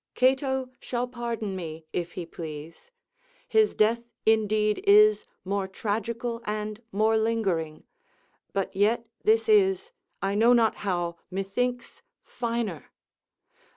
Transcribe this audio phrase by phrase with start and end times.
[0.15, 2.89] Cato shall pardon me, if he please;
[3.47, 7.83] his death indeed is more tragical and more lingering;
[8.51, 12.89] but yet this is, I know not how, methinks, finer.